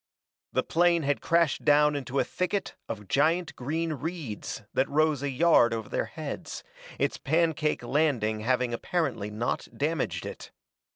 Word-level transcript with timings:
The 0.51 0.63
plane 0.63 1.03
had 1.03 1.21
crashed 1.21 1.63
down 1.63 1.95
into 1.95 2.17
a 2.17 2.23
thicket 2.23 2.73
of 2.89 3.07
giant 3.07 3.55
green 3.55 3.93
reeds 3.93 4.63
that 4.73 4.89
rose 4.89 5.21
a 5.21 5.29
yard 5.29 5.75
over 5.75 5.89
their 5.89 6.05
heads, 6.05 6.63
its 6.97 7.19
pancake 7.19 7.83
landing 7.83 8.39
having 8.39 8.73
apparently 8.73 9.29
not 9.29 9.67
damaged 9.77 10.25
it. 10.25 10.49